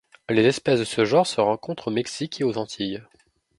[0.31, 3.03] Les espèces de ce genre se rencontrent au Mexique et aux Antilles.